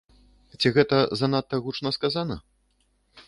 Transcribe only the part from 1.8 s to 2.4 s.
сказана?